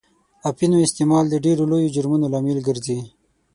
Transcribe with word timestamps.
اپینو 0.49 0.77
استعمال 0.85 1.25
د 1.29 1.35
ډېرو 1.45 1.63
لویو 1.71 1.93
جرمونو 1.95 2.25
لامل 2.33 2.59
ګرځي. 2.67 2.99